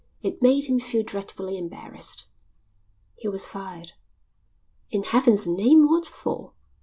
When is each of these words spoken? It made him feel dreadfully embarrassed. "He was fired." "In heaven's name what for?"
It 0.23 0.41
made 0.41 0.65
him 0.67 0.79
feel 0.79 1.03
dreadfully 1.03 1.59
embarrassed. 1.59 2.25
"He 3.19 3.27
was 3.27 3.45
fired." 3.45 3.93
"In 4.89 5.03
heaven's 5.03 5.47
name 5.47 5.85
what 5.87 6.07
for?" 6.07 6.53